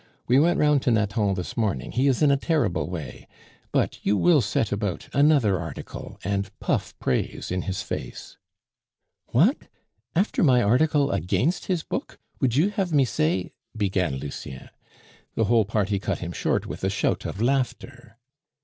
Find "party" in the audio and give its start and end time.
15.65-15.99